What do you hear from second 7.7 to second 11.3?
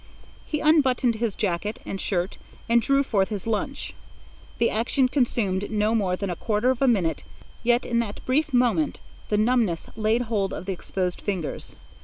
in that brief moment the numbness laid hold of the exposed